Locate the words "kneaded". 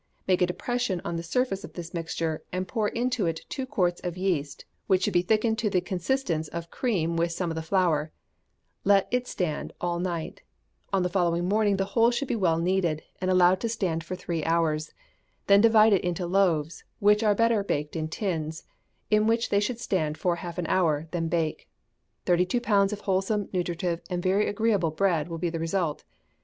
12.57-13.03